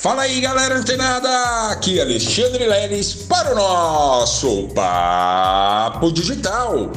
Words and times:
Fala 0.00 0.22
aí, 0.22 0.40
galera 0.40 0.78
antenada! 0.78 1.28
Aqui 1.72 1.98
é 1.98 2.02
Alexandre 2.02 2.64
Leles 2.64 3.14
para 3.14 3.50
o 3.52 3.56
nosso 3.56 4.68
Papo 4.68 6.12
Digital. 6.12 6.92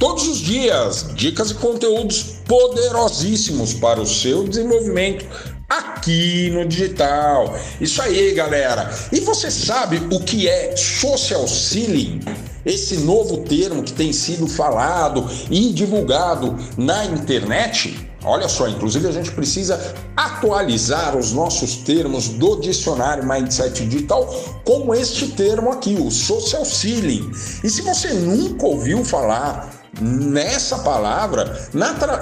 Todos 0.00 0.26
os 0.26 0.38
dias, 0.38 1.06
dicas 1.14 1.52
e 1.52 1.54
conteúdos 1.54 2.38
poderosíssimos 2.48 3.72
para 3.74 4.00
o 4.00 4.06
seu 4.06 4.48
desenvolvimento 4.48 5.24
aqui 5.68 6.50
no 6.50 6.66
digital. 6.66 7.56
Isso 7.80 8.02
aí, 8.02 8.34
galera. 8.34 8.90
E 9.12 9.20
você 9.20 9.48
sabe 9.48 10.02
o 10.10 10.18
que 10.18 10.48
é 10.48 10.76
social 10.76 11.46
selling? 11.46 12.18
Esse 12.66 12.96
novo 12.96 13.44
termo 13.44 13.84
que 13.84 13.92
tem 13.92 14.12
sido 14.12 14.48
falado 14.48 15.24
e 15.48 15.72
divulgado 15.72 16.58
na 16.76 17.04
internet? 17.04 18.09
Olha 18.24 18.48
só, 18.48 18.68
inclusive 18.68 19.08
a 19.08 19.12
gente 19.12 19.30
precisa 19.32 19.94
atualizar 20.16 21.16
os 21.16 21.32
nossos 21.32 21.76
termos 21.76 22.28
do 22.28 22.56
dicionário 22.56 23.26
Mindset 23.26 23.86
Digital 23.86 24.26
com 24.64 24.94
este 24.94 25.28
termo 25.28 25.70
aqui, 25.72 25.96
o 25.98 26.10
social 26.10 26.64
selling. 26.64 27.30
E 27.64 27.70
se 27.70 27.80
você 27.80 28.12
nunca 28.12 28.66
ouviu 28.66 29.04
falar 29.04 29.80
nessa 30.00 30.78
palavra, 30.78 31.68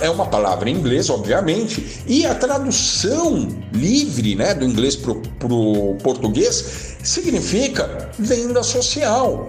é 0.01 0.09
uma 0.09 0.27
palavra 0.27 0.71
em 0.71 0.75
inglês, 0.75 1.11
obviamente, 1.11 2.03
e 2.07 2.25
a 2.25 2.35
tradução 2.35 3.49
livre 3.73 4.37
né, 4.37 4.55
do 4.55 4.65
inglês 4.65 4.97
para 4.97 5.13
o 5.13 5.97
português 6.03 6.97
significa 7.03 8.11
venda 8.19 8.63
social 8.63 9.49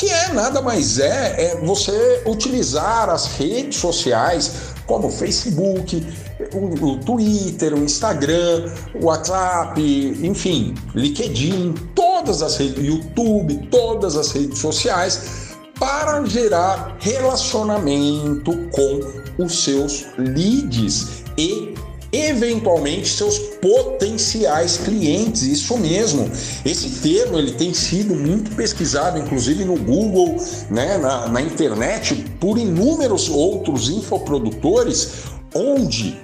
que 0.00 0.08
é 0.08 0.28
nada 0.28 0.62
mais 0.62 0.98
é, 0.98 1.52
é 1.52 1.56
você 1.56 2.22
utilizar 2.24 3.10
as 3.10 3.26
redes 3.36 3.76
sociais 3.76 4.50
como 4.90 5.06
o 5.06 5.10
Facebook, 5.10 6.04
o, 6.52 6.84
o 6.84 6.96
Twitter, 6.98 7.72
o 7.74 7.78
Instagram, 7.78 8.68
o 9.00 9.06
WhatsApp, 9.06 9.80
enfim, 9.80 10.74
LinkedIn, 10.96 11.74
todas 11.94 12.42
as 12.42 12.56
redes, 12.56 12.84
YouTube, 12.84 13.68
todas 13.70 14.16
as 14.16 14.32
redes 14.32 14.58
sociais 14.58 15.54
para 15.78 16.24
gerar 16.24 16.96
relacionamento 16.98 18.52
com 18.72 19.44
os 19.44 19.62
seus 19.62 20.06
leads 20.18 21.22
e 21.38 21.72
eventualmente 22.12 23.08
seus 23.08 23.38
potenciais 23.38 24.78
clientes. 24.78 25.42
Isso 25.42 25.76
mesmo. 25.78 26.30
Esse 26.64 27.00
termo 27.00 27.38
ele 27.38 27.52
tem 27.52 27.72
sido 27.72 28.14
muito 28.14 28.54
pesquisado, 28.54 29.18
inclusive 29.18 29.64
no 29.64 29.76
Google, 29.76 30.36
né, 30.70 30.98
na, 30.98 31.28
na 31.28 31.40
internet, 31.40 32.14
por 32.40 32.58
inúmeros 32.58 33.28
outros 33.28 33.88
infoprodutores, 33.88 35.10
onde 35.54 36.18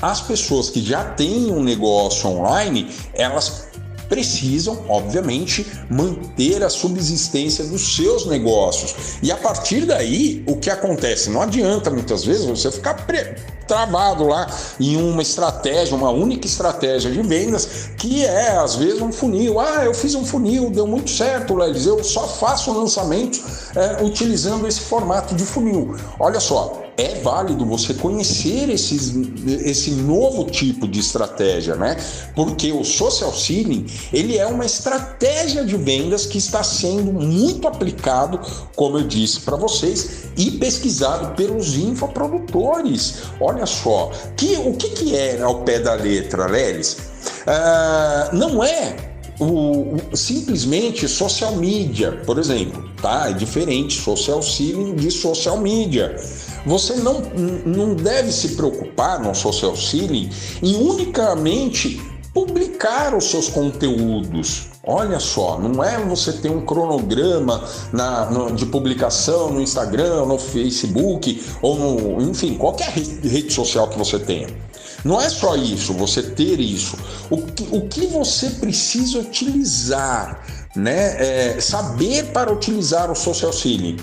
as 0.00 0.20
pessoas 0.20 0.68
que 0.68 0.82
já 0.82 1.04
têm 1.04 1.52
um 1.52 1.62
negócio 1.62 2.28
online, 2.28 2.90
elas 3.14 3.68
precisam, 4.08 4.84
obviamente, 4.88 5.66
manter 5.88 6.62
a 6.62 6.68
subsistência 6.68 7.64
dos 7.64 7.96
seus 7.96 8.26
negócios. 8.26 8.94
E 9.22 9.32
a 9.32 9.36
partir 9.38 9.86
daí, 9.86 10.44
o 10.46 10.56
que 10.56 10.68
acontece? 10.68 11.30
Não 11.30 11.40
adianta 11.40 11.90
muitas 11.90 12.22
vezes 12.22 12.44
você 12.44 12.70
ficar 12.70 13.06
pre 13.06 13.36
travado 13.72 14.26
lá 14.26 14.46
em 14.78 14.96
uma 14.96 15.22
estratégia, 15.22 15.96
uma 15.96 16.10
única 16.10 16.46
estratégia 16.46 17.10
de 17.10 17.22
vendas, 17.22 17.88
que 17.96 18.22
é 18.22 18.50
às 18.58 18.74
vezes 18.76 19.00
um 19.00 19.10
funil. 19.10 19.58
Ah, 19.58 19.86
eu 19.86 19.94
fiz 19.94 20.14
um 20.14 20.26
funil, 20.26 20.68
deu 20.68 20.86
muito 20.86 21.10
certo, 21.10 21.54
Lelis, 21.54 21.86
eu 21.86 22.04
só 22.04 22.28
faço 22.28 22.70
lançamentos 22.70 23.42
é, 23.74 24.04
utilizando 24.04 24.68
esse 24.68 24.80
formato 24.80 25.34
de 25.34 25.44
funil. 25.46 25.96
Olha 26.20 26.38
só, 26.38 26.81
é 26.96 27.14
válido 27.20 27.64
você 27.64 27.94
conhecer 27.94 28.68
esses, 28.68 29.14
esse 29.64 29.92
novo 29.92 30.44
tipo 30.44 30.86
de 30.86 31.00
estratégia, 31.00 31.74
né? 31.74 31.96
Porque 32.34 32.72
o 32.72 32.84
social 32.84 33.32
selling, 33.32 33.86
ele 34.12 34.36
é 34.36 34.46
uma 34.46 34.64
estratégia 34.64 35.64
de 35.64 35.76
vendas 35.76 36.26
que 36.26 36.38
está 36.38 36.62
sendo 36.62 37.12
muito 37.12 37.66
aplicado, 37.66 38.40
como 38.76 38.98
eu 38.98 39.06
disse 39.06 39.40
para 39.40 39.56
vocês, 39.56 40.24
e 40.36 40.50
pesquisado 40.52 41.34
pelos 41.34 41.76
infoprodutores. 41.76 43.22
Olha 43.40 43.66
só, 43.66 44.10
que, 44.36 44.56
o 44.56 44.74
que, 44.74 44.90
que 44.90 45.16
é 45.16 45.40
ao 45.40 45.62
pé 45.62 45.78
da 45.78 45.94
letra, 45.94 46.46
Lelis? 46.46 46.98
Uh, 47.42 48.36
não 48.36 48.62
é 48.62 49.12
o, 49.38 49.96
o, 49.96 50.16
simplesmente 50.16 51.08
social 51.08 51.56
media, 51.56 52.12
por 52.24 52.38
exemplo, 52.38 52.88
tá? 53.00 53.30
É 53.30 53.32
diferente 53.32 54.00
social 54.00 54.42
selling 54.42 54.94
de 54.94 55.10
social 55.10 55.58
media. 55.58 56.16
Você 56.64 56.94
não, 56.94 57.20
não 57.66 57.94
deve 57.94 58.30
se 58.30 58.50
preocupar 58.50 59.20
no 59.20 59.34
social 59.34 59.76
selling 59.76 60.30
em 60.62 60.76
unicamente 60.76 62.00
publicar 62.32 63.14
os 63.14 63.24
seus 63.24 63.48
conteúdos. 63.48 64.68
Olha 64.84 65.20
só, 65.20 65.58
não 65.58 65.82
é 65.82 65.98
você 66.04 66.32
ter 66.32 66.50
um 66.50 66.64
cronograma 66.64 67.62
na, 67.92 68.30
no, 68.30 68.52
de 68.52 68.66
publicação 68.66 69.52
no 69.52 69.60
Instagram, 69.60 70.26
no 70.26 70.38
Facebook 70.38 71.40
ou 71.60 71.78
no, 71.78 72.22
enfim, 72.22 72.54
qualquer 72.54 72.90
rede 72.90 73.52
social 73.52 73.88
que 73.88 73.98
você 73.98 74.18
tenha. 74.18 74.48
Não 75.04 75.20
é 75.20 75.28
só 75.28 75.56
isso, 75.56 75.92
você 75.92 76.22
ter 76.22 76.60
isso. 76.60 76.96
O 77.28 77.42
que, 77.42 77.68
o 77.70 77.88
que 77.88 78.06
você 78.06 78.50
precisa 78.50 79.18
utilizar 79.18 80.61
né, 80.74 81.54
é, 81.54 81.60
saber 81.60 82.32
para 82.32 82.52
utilizar 82.52 83.10
o 83.10 83.14
social 83.14 83.52
selling. 83.52 83.96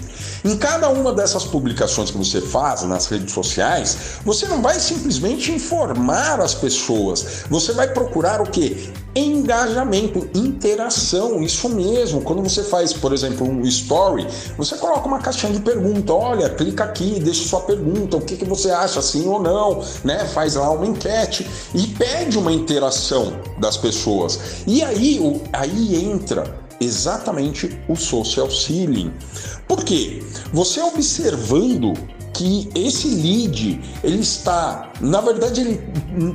Em 0.46 0.56
cada 0.58 0.90
uma 0.90 1.14
dessas 1.14 1.44
publicações 1.46 2.12
que 2.12 2.18
você 2.18 2.42
faz 2.42 2.84
nas 2.84 3.08
redes 3.08 3.34
sociais, 3.34 3.98
você 4.24 4.48
não 4.48 4.62
vai 4.62 4.80
simplesmente 4.80 5.52
informar 5.52 6.40
as 6.40 6.54
pessoas, 6.54 7.44
você 7.50 7.74
vai 7.74 7.88
procurar 7.88 8.42
o 8.42 8.46
que? 8.46 8.94
Engajamento, 9.16 10.30
interação, 10.36 11.42
isso 11.42 11.68
mesmo. 11.70 12.22
Quando 12.22 12.44
você 12.44 12.64
faz, 12.64 12.94
por 12.94 13.12
exemplo, 13.12 13.48
um 13.48 13.62
story, 13.62 14.28
você 14.56 14.78
coloca 14.78 15.08
uma 15.08 15.20
caixinha 15.20 15.52
de 15.52 15.60
pergunta, 15.60 16.14
olha, 16.14 16.50
clica 16.50 16.84
aqui, 16.84 17.20
deixa 17.20 17.48
sua 17.48 17.62
pergunta, 17.62 18.18
o 18.18 18.22
que, 18.22 18.38
que 18.38 18.46
você 18.46 18.70
acha, 18.70 19.02
sim 19.02 19.28
ou 19.28 19.42
não, 19.42 19.84
né? 20.04 20.26
Faz 20.26 20.56
lá 20.56 20.70
uma 20.70 20.86
enquete 20.86 21.50
e 21.74 21.88
pede 21.88 22.38
uma 22.38 22.52
interação 22.52 23.34
das 23.58 23.78
pessoas. 23.78 24.40
E 24.68 24.84
aí, 24.84 25.20
aí 25.54 25.96
entra 26.06 26.60
exatamente 26.80 27.78
o 27.88 27.96
social 27.96 28.50
selling. 28.50 29.12
Por 29.68 29.84
quê? 29.84 30.24
Você 30.54 30.82
observando 30.82 31.94
que 32.40 32.70
esse 32.74 33.10
lead 33.10 33.82
ele 34.02 34.22
está, 34.22 34.94
na 35.02 35.20
verdade 35.20 35.60
ele 35.60 35.82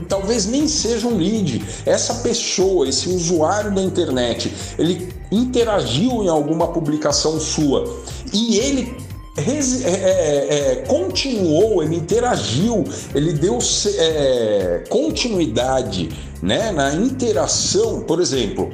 talvez 0.06 0.44
nem 0.44 0.69
seja 0.69 1.06
um 1.06 1.16
lead, 1.16 1.65
essa 1.87 2.16
pessoa, 2.16 2.87
esse 2.87 3.09
usuário 3.09 3.75
da 3.75 3.81
internet, 3.81 4.53
ele 4.78 5.09
interagiu 5.32 6.22
em 6.22 6.28
alguma 6.28 6.69
publicação 6.69 7.41
sua 7.41 8.03
e 8.34 8.59
ele 8.59 8.94
é, 9.37 9.41
é, 9.41 10.72
é, 10.72 10.75
continuou, 10.87 11.82
ele 11.82 11.97
interagiu, 11.97 12.84
ele 13.15 13.32
deu 13.32 13.59
é, 13.97 14.84
continuidade 14.91 16.10
né, 16.42 16.71
na 16.71 16.94
interação, 16.94 18.03
por 18.03 18.21
exemplo. 18.21 18.71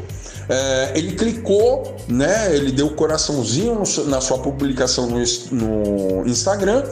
É, 0.50 0.92
ele 0.96 1.12
clicou, 1.12 1.96
né? 2.08 2.54
Ele 2.54 2.72
deu 2.72 2.90
coraçãozinho 2.90 3.76
no, 3.76 4.04
na 4.06 4.20
sua 4.20 4.38
publicação 4.38 5.06
no, 5.06 5.18
no 5.52 6.26
Instagram 6.26 6.84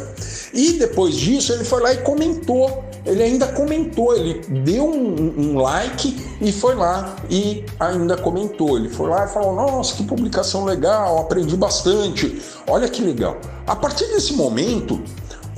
e 0.55 0.75
depois 0.75 1.17
disso 1.17 1.53
ele 1.53 1.65
foi 1.65 1.83
lá 1.83 1.93
e 1.93 1.99
comentou. 1.99 2.85
Ele 3.05 3.23
ainda 3.23 3.49
comentou, 3.49 4.15
ele 4.15 4.41
deu 4.65 4.85
um, 4.85 5.35
um, 5.39 5.59
like 5.59 6.15
e 6.41 6.53
foi 6.53 6.75
lá 6.75 7.17
e 7.29 7.65
ainda 7.81 8.17
comentou. 8.17 8.79
Ele 8.79 8.89
foi 8.89 9.09
lá 9.09 9.25
e 9.25 9.29
falou: 9.29 9.55
Nossa, 9.55 9.97
que 9.97 10.05
publicação 10.05 10.65
legal, 10.65 11.19
aprendi 11.19 11.57
bastante. 11.57 12.41
Olha 12.67 12.89
que 12.89 13.03
legal. 13.03 13.39
A 13.67 13.75
partir 13.75 14.07
desse 14.07 14.35
momento, 14.35 15.03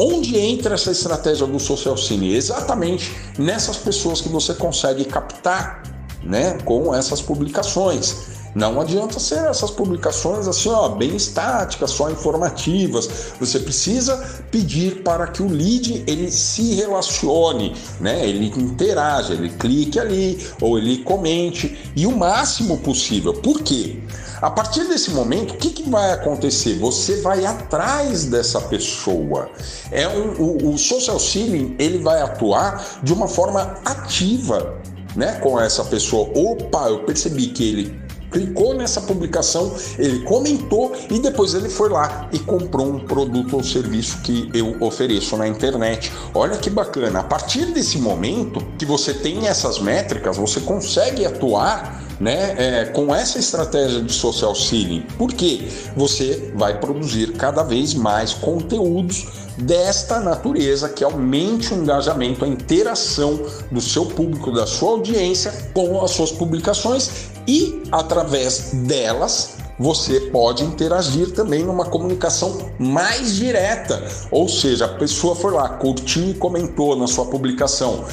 Onde 0.02 0.38
entra 0.38 0.76
essa 0.76 0.90
estratégia 0.92 1.46
do 1.46 1.60
social 1.60 1.94
cine? 1.94 2.34
Exatamente 2.34 3.14
nessas 3.38 3.76
pessoas 3.76 4.22
que 4.22 4.30
você 4.30 4.54
consegue 4.54 5.04
captar 5.04 5.82
né, 6.22 6.58
com 6.64 6.94
essas 6.94 7.20
publicações. 7.20 8.40
Não 8.54 8.80
adianta 8.80 9.20
ser 9.20 9.46
essas 9.46 9.70
publicações 9.70 10.48
assim, 10.48 10.70
ó, 10.70 10.88
bem 10.88 11.14
estáticas, 11.14 11.92
só 11.92 12.10
informativas. 12.10 13.08
Você 13.38 13.60
precisa 13.60 14.16
pedir 14.50 15.02
para 15.02 15.28
que 15.28 15.42
o 15.42 15.48
lead 15.48 16.02
ele 16.06 16.30
se 16.32 16.74
relacione, 16.74 17.76
né? 18.00 18.28
Ele 18.28 18.46
interaja, 18.46 19.34
ele 19.34 19.50
clique 19.50 20.00
ali 20.00 20.44
ou 20.60 20.76
ele 20.78 20.98
comente 20.98 21.78
e 21.94 22.06
o 22.06 22.16
máximo 22.16 22.78
possível. 22.78 23.34
Por 23.34 23.62
quê? 23.62 24.02
A 24.42 24.50
partir 24.50 24.88
desse 24.88 25.10
momento, 25.10 25.52
o 25.52 25.56
que, 25.58 25.68
que 25.70 25.88
vai 25.88 26.12
acontecer? 26.12 26.78
Você 26.78 27.20
vai 27.20 27.44
atrás 27.44 28.24
dessa 28.24 28.60
pessoa. 28.60 29.50
É 29.92 30.08
um, 30.08 30.32
o, 30.40 30.74
o 30.74 30.78
social 30.78 31.20
selling 31.20 31.76
ele 31.78 31.98
vai 31.98 32.22
atuar 32.22 33.00
de 33.02 33.12
uma 33.12 33.28
forma 33.28 33.78
ativa 33.84 34.79
né, 35.16 35.38
com 35.40 35.60
essa 35.60 35.84
pessoa. 35.84 36.30
Opa, 36.34 36.88
eu 36.88 37.04
percebi 37.04 37.48
que 37.48 37.68
ele 37.68 38.00
clicou 38.30 38.74
nessa 38.74 39.00
publicação, 39.00 39.74
ele 39.98 40.20
comentou 40.20 40.92
e 41.10 41.18
depois 41.18 41.54
ele 41.54 41.68
foi 41.68 41.88
lá 41.88 42.28
e 42.32 42.38
comprou 42.38 42.86
um 42.86 43.00
produto 43.00 43.56
ou 43.56 43.64
serviço 43.64 44.22
que 44.22 44.48
eu 44.54 44.76
ofereço 44.80 45.36
na 45.36 45.48
internet. 45.48 46.12
Olha 46.32 46.56
que 46.56 46.70
bacana. 46.70 47.20
A 47.20 47.24
partir 47.24 47.66
desse 47.66 47.98
momento 47.98 48.64
que 48.78 48.86
você 48.86 49.12
tem 49.12 49.48
essas 49.48 49.78
métricas, 49.80 50.36
você 50.36 50.60
consegue 50.60 51.26
atuar 51.26 52.09
né, 52.20 52.54
é, 52.58 52.84
com 52.84 53.14
essa 53.14 53.38
estratégia 53.38 54.02
de 54.02 54.12
social 54.12 54.54
selling, 54.54 55.06
porque 55.16 55.68
você 55.96 56.52
vai 56.54 56.78
produzir 56.78 57.32
cada 57.32 57.62
vez 57.62 57.94
mais 57.94 58.34
conteúdos 58.34 59.26
desta 59.56 60.20
natureza 60.20 60.88
que 60.88 61.02
aumente 61.02 61.72
o 61.72 61.76
engajamento, 61.76 62.44
a 62.44 62.48
interação 62.48 63.40
do 63.70 63.80
seu 63.80 64.06
público, 64.06 64.52
da 64.52 64.66
sua 64.66 64.90
audiência 64.90 65.52
com 65.72 66.02
as 66.02 66.10
suas 66.10 66.30
publicações 66.30 67.30
e 67.46 67.82
através 67.90 68.70
delas 68.72 69.56
você 69.80 70.20
pode 70.20 70.62
interagir 70.62 71.32
também 71.32 71.64
numa 71.64 71.86
comunicação 71.86 72.70
mais 72.78 73.36
direta. 73.36 74.06
Ou 74.30 74.46
seja, 74.46 74.84
a 74.84 74.88
pessoa 74.88 75.34
foi 75.34 75.52
lá, 75.52 75.70
curtiu 75.70 76.28
e 76.28 76.34
comentou 76.34 76.94
na 76.94 77.06
sua 77.06 77.24
publicação, 77.24 78.04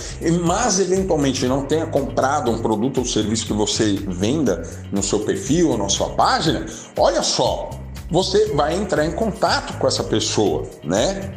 mas 0.46 0.80
eventualmente 0.80 1.46
não 1.46 1.66
tenha 1.66 1.86
comprado 1.86 2.50
um 2.50 2.60
produto 2.60 3.00
ou 3.00 3.06
serviço 3.06 3.46
que 3.48 3.54
você 3.54 3.96
venda 4.08 4.66
no 4.94 5.04
seu 5.04 5.20
perfil 5.20 5.72
ou 5.72 5.78
na 5.78 5.90
sua 5.90 6.12
página, 6.12 6.66
olha 6.98 7.22
só, 7.22 7.70
você 8.10 8.54
vai 8.54 8.74
entrar 8.74 9.06
em 9.06 9.12
contato 9.12 9.78
com 9.78 9.86
essa 9.86 10.06
pessoa, 10.06 10.64
né? 10.82 11.34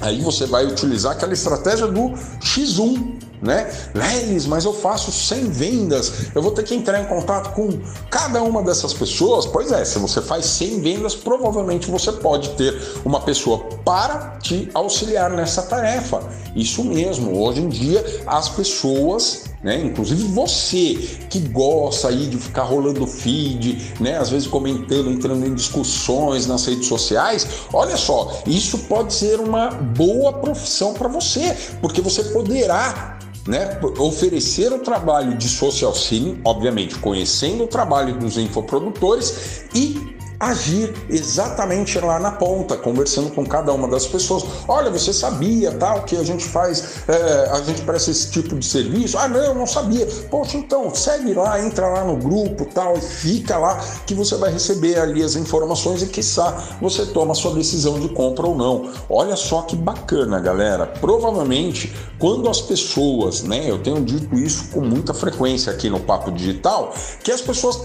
Aí 0.00 0.20
você 0.20 0.46
vai 0.46 0.64
utilizar 0.64 1.12
aquela 1.12 1.32
estratégia 1.32 1.88
do 1.88 2.10
X1, 2.40 3.25
né? 3.42 3.70
Lelis, 3.94 4.46
mas 4.46 4.64
eu 4.64 4.72
faço 4.72 5.12
100 5.12 5.50
vendas, 5.50 6.12
eu 6.34 6.42
vou 6.42 6.52
ter 6.52 6.62
que 6.62 6.74
entrar 6.74 7.00
em 7.00 7.06
contato 7.06 7.54
com 7.54 7.68
cada 8.10 8.42
uma 8.42 8.62
dessas 8.62 8.92
pessoas. 8.92 9.46
Pois 9.46 9.72
é, 9.72 9.84
se 9.84 9.98
você 9.98 10.20
faz 10.20 10.46
100 10.46 10.80
vendas, 10.80 11.14
provavelmente 11.14 11.90
você 11.90 12.12
pode 12.12 12.50
ter 12.50 12.74
uma 13.04 13.20
pessoa 13.20 13.58
para 13.84 14.38
te 14.42 14.68
auxiliar 14.74 15.30
nessa 15.30 15.62
tarefa. 15.62 16.22
Isso 16.54 16.84
mesmo, 16.84 17.40
hoje 17.40 17.60
em 17.60 17.68
dia 17.68 18.04
as 18.26 18.48
pessoas 18.48 19.44
né? 19.66 19.82
Inclusive 19.82 20.22
você 20.28 20.94
que 21.28 21.40
gosta 21.40 22.08
aí 22.08 22.26
de 22.26 22.36
ficar 22.36 22.62
rolando 22.62 23.04
feed, 23.04 23.94
né? 24.00 24.16
Às 24.16 24.30
vezes 24.30 24.46
comentando, 24.46 25.10
entrando 25.10 25.44
em 25.44 25.54
discussões 25.54 26.46
nas 26.46 26.64
redes 26.66 26.86
sociais. 26.86 27.46
Olha 27.72 27.96
só, 27.96 28.42
isso 28.46 28.78
pode 28.80 29.12
ser 29.12 29.40
uma 29.40 29.70
boa 29.70 30.34
profissão 30.34 30.94
para 30.94 31.08
você, 31.08 31.56
porque 31.80 32.00
você 32.00 32.22
poderá 32.24 33.15
né, 33.46 33.78
oferecer 33.98 34.72
o 34.72 34.78
trabalho 34.78 35.36
de 35.36 35.48
social 35.48 35.94
selling, 35.94 36.40
obviamente 36.44 36.96
conhecendo 36.98 37.64
o 37.64 37.66
trabalho 37.66 38.18
dos 38.18 38.36
infoprodutores 38.36 39.64
e 39.74 40.15
agir 40.38 40.94
exatamente 41.08 41.98
lá 41.98 42.18
na 42.18 42.32
ponta, 42.32 42.76
conversando 42.76 43.30
com 43.30 43.44
cada 43.44 43.72
uma 43.72 43.88
das 43.88 44.06
pessoas. 44.06 44.44
Olha, 44.68 44.90
você 44.90 45.12
sabia 45.12 45.72
tal 45.72 46.02
que 46.02 46.16
a 46.16 46.22
gente 46.22 46.44
faz, 46.44 47.08
é, 47.08 47.50
a 47.50 47.60
gente 47.62 47.82
presta 47.82 48.10
esse 48.10 48.30
tipo 48.30 48.56
de 48.56 48.64
serviço? 48.64 49.18
Ah, 49.18 49.28
não, 49.28 49.54
não 49.54 49.66
sabia. 49.66 50.06
Poxa, 50.30 50.56
então 50.56 50.94
segue 50.94 51.34
lá, 51.34 51.60
entra 51.60 51.88
lá 51.88 52.04
no 52.04 52.16
grupo 52.16 52.66
tal 52.66 52.96
e 52.96 53.00
fica 53.00 53.58
lá 53.58 53.78
que 54.06 54.14
você 54.14 54.36
vai 54.36 54.52
receber 54.52 54.98
ali 54.98 55.22
as 55.22 55.36
informações 55.36 56.02
e 56.02 56.06
quiçá 56.06 56.76
você 56.80 57.06
toma 57.06 57.32
a 57.32 57.34
sua 57.34 57.54
decisão 57.54 57.98
de 58.00 58.08
compra 58.10 58.46
ou 58.46 58.54
não. 58.54 58.90
Olha 59.08 59.36
só 59.36 59.62
que 59.62 59.76
bacana, 59.76 60.38
galera. 60.40 60.86
Provavelmente 60.86 61.92
quando 62.18 62.48
as 62.48 62.60
pessoas, 62.60 63.42
né, 63.42 63.70
eu 63.70 63.78
tenho 63.82 64.02
dito 64.02 64.34
isso 64.36 64.68
com 64.72 64.80
muita 64.80 65.12
frequência 65.12 65.72
aqui 65.72 65.90
no 65.90 66.00
Papo 66.00 66.30
Digital, 66.30 66.94
que 67.22 67.30
as 67.30 67.40
pessoas 67.40 67.80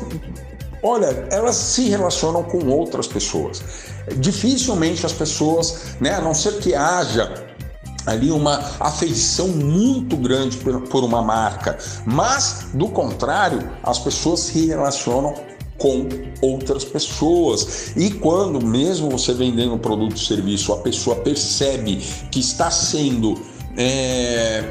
Olha, 0.83 1.27
elas 1.31 1.55
se 1.55 1.89
relacionam 1.89 2.43
com 2.43 2.67
outras 2.67 3.07
pessoas. 3.07 3.63
Dificilmente 4.17 5.05
as 5.05 5.13
pessoas, 5.13 5.95
né, 5.99 6.15
a 6.15 6.21
não 6.21 6.33
ser 6.33 6.57
que 6.59 6.73
haja 6.73 7.33
ali 8.05 8.31
uma 8.31 8.57
afeição 8.79 9.47
muito 9.47 10.17
grande 10.17 10.57
por 10.57 11.03
uma 11.03 11.21
marca, 11.21 11.77
mas 12.05 12.69
do 12.73 12.87
contrário, 12.87 13.69
as 13.83 13.99
pessoas 13.99 14.39
se 14.39 14.65
relacionam 14.65 15.35
com 15.77 16.07
outras 16.41 16.83
pessoas. 16.83 17.91
E 17.95 18.11
quando 18.11 18.63
mesmo 18.63 19.09
você 19.09 19.33
vendendo 19.33 19.73
um 19.73 19.79
produto 19.79 20.13
ou 20.13 20.17
serviço, 20.17 20.73
a 20.73 20.77
pessoa 20.77 21.15
percebe 21.17 21.97
que 22.31 22.39
está 22.39 22.71
sendo 22.71 23.39
é, 23.77 24.63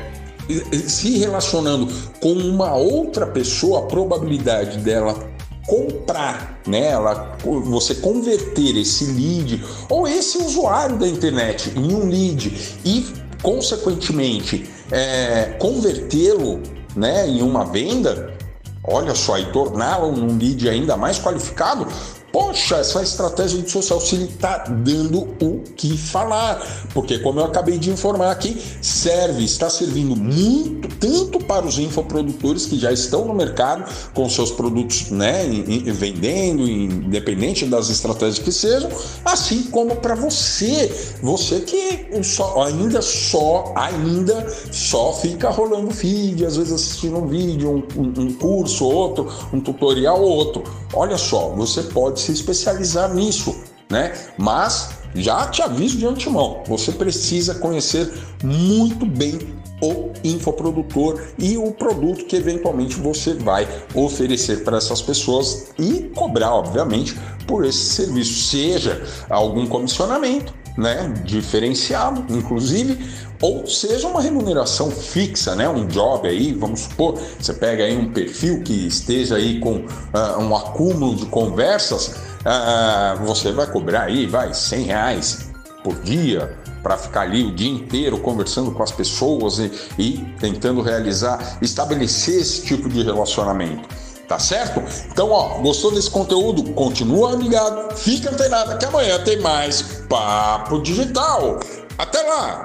se 0.86 1.18
relacionando 1.18 1.88
com 2.20 2.32
uma 2.32 2.74
outra 2.74 3.26
pessoa, 3.26 3.80
a 3.80 3.82
probabilidade 3.82 4.78
dela 4.78 5.30
comprar, 5.66 6.60
né? 6.66 6.88
Ela, 6.88 7.36
você 7.64 7.94
converter 7.96 8.76
esse 8.76 9.04
lead 9.06 9.64
ou 9.88 10.06
esse 10.06 10.38
usuário 10.38 10.98
da 10.98 11.06
internet 11.06 11.72
em 11.76 11.94
um 11.94 12.08
lead 12.08 12.78
e, 12.84 13.06
consequentemente, 13.42 14.68
é, 14.90 15.56
convertê-lo 15.58 16.60
né, 16.96 17.28
em 17.28 17.42
uma 17.42 17.64
venda, 17.64 18.34
olha 18.82 19.14
só, 19.14 19.38
e 19.38 19.52
torná-lo 19.52 20.08
um 20.08 20.36
lead 20.36 20.68
ainda 20.68 20.96
mais 20.96 21.18
qualificado, 21.18 21.86
Poxa, 22.32 22.76
essa 22.76 23.02
estratégia 23.02 23.60
de 23.60 23.70
social 23.70 24.00
selling 24.00 24.26
está 24.26 24.58
dando 24.58 25.22
o 25.40 25.62
que 25.76 25.96
falar, 25.98 26.64
porque 26.94 27.18
como 27.18 27.40
eu 27.40 27.44
acabei 27.44 27.76
de 27.76 27.90
informar 27.90 28.30
aqui, 28.30 28.60
serve, 28.80 29.44
está 29.44 29.68
servindo 29.68 30.14
muito 30.14 30.88
tanto 31.00 31.40
para 31.40 31.66
os 31.66 31.78
infoprodutores 31.78 32.66
que 32.66 32.78
já 32.78 32.92
estão 32.92 33.24
no 33.24 33.34
mercado 33.34 33.84
com 34.14 34.28
seus 34.28 34.50
produtos, 34.50 35.10
né, 35.10 35.44
vendendo, 35.86 36.68
independente 36.68 37.64
das 37.64 37.88
estratégias 37.88 38.38
que 38.38 38.52
sejam, 38.52 38.90
assim 39.24 39.64
como 39.64 39.96
para 39.96 40.14
você, 40.14 40.92
você 41.22 41.60
que 41.60 41.89
só, 42.22 42.62
ainda 42.62 43.00
só, 43.00 43.72
ainda 43.76 44.48
só 44.72 45.12
fica 45.12 45.50
rolando 45.50 45.90
feed, 45.90 46.44
às 46.44 46.56
vezes 46.56 46.72
assistindo 46.72 47.18
um 47.18 47.26
vídeo, 47.26 47.84
um, 47.96 48.02
um 48.20 48.32
curso, 48.34 48.84
outro, 48.84 49.28
um 49.52 49.60
tutorial, 49.60 50.20
outro. 50.20 50.62
Olha 50.92 51.16
só, 51.16 51.50
você 51.50 51.82
pode 51.82 52.20
se 52.20 52.32
especializar 52.32 53.14
nisso, 53.14 53.56
né? 53.90 54.12
Mas 54.38 54.90
já 55.14 55.46
te 55.48 55.62
aviso 55.62 55.98
de 55.98 56.06
antemão, 56.06 56.62
você 56.66 56.92
precisa 56.92 57.54
conhecer 57.56 58.12
muito 58.42 59.04
bem 59.04 59.59
o 59.80 60.10
infoprodutor 60.22 61.20
e 61.38 61.56
o 61.56 61.72
produto 61.72 62.24
que 62.24 62.36
eventualmente 62.36 62.96
você 62.96 63.34
vai 63.34 63.66
oferecer 63.94 64.62
para 64.62 64.76
essas 64.76 65.00
pessoas 65.00 65.68
e 65.78 66.10
cobrar, 66.14 66.54
obviamente, 66.54 67.16
por 67.46 67.64
esse 67.64 67.78
serviço, 67.78 68.48
seja 68.48 69.02
algum 69.28 69.66
comissionamento, 69.66 70.54
né, 70.76 71.12
diferenciado, 71.24 72.24
inclusive, 72.34 72.98
ou 73.40 73.66
seja 73.66 74.06
uma 74.06 74.20
remuneração 74.20 74.90
fixa, 74.90 75.54
né, 75.54 75.68
um 75.68 75.86
job 75.86 76.28
aí, 76.28 76.52
vamos 76.52 76.80
supor, 76.80 77.18
você 77.38 77.52
pega 77.52 77.84
aí 77.84 77.96
um 77.96 78.12
perfil 78.12 78.62
que 78.62 78.86
esteja 78.86 79.36
aí 79.36 79.58
com 79.58 79.76
uh, 79.76 80.40
um 80.40 80.54
acúmulo 80.54 81.16
de 81.16 81.26
conversas, 81.26 82.08
uh, 82.44 83.24
você 83.24 83.50
vai 83.50 83.66
cobrar 83.66 84.02
aí, 84.02 84.26
vai, 84.26 84.54
100 84.54 84.82
reais 84.84 85.50
por 85.82 85.94
dia 86.02 86.59
para 86.82 86.96
ficar 86.96 87.22
ali 87.22 87.44
o 87.44 87.54
dia 87.54 87.70
inteiro 87.70 88.18
conversando 88.18 88.70
com 88.72 88.82
as 88.82 88.90
pessoas 88.90 89.58
e, 89.58 89.70
e 89.98 90.34
tentando 90.38 90.80
realizar, 90.82 91.58
estabelecer 91.60 92.40
esse 92.40 92.62
tipo 92.62 92.88
de 92.88 93.02
relacionamento. 93.02 93.88
Tá 94.26 94.38
certo? 94.38 94.80
Então, 95.10 95.30
ó, 95.30 95.58
gostou 95.58 95.90
desse 95.90 96.08
conteúdo? 96.08 96.72
Continua 96.72 97.32
ligado, 97.32 97.96
fica 97.96 98.30
antenado 98.30 98.78
que 98.78 98.84
amanhã 98.84 99.18
tem 99.24 99.40
mais 99.40 99.82
Papo 100.08 100.80
Digital. 100.80 101.58
Até 101.98 102.22
lá! 102.22 102.58